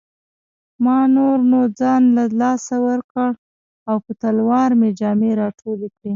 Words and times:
ما 0.83 0.97
نور 1.15 1.37
نو 1.51 1.59
ځان 1.79 2.01
له 2.15 2.23
لاسه 2.41 2.75
ورکړ 2.87 3.29
او 3.89 3.95
په 4.05 4.11
تلوار 4.21 4.69
مې 4.79 4.89
جامې 4.99 5.31
راټولې 5.41 5.89
کړې. 5.95 6.09